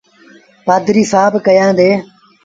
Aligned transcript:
پآڌريٚ 0.65 1.09
سآب 1.13 1.31
ڪيآندي۔ 1.47 1.89